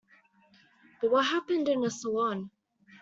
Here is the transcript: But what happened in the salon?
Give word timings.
But 0.99 1.11
what 1.11 1.27
happened 1.27 1.69
in 1.69 1.81
the 1.81 1.91
salon? 1.91 2.49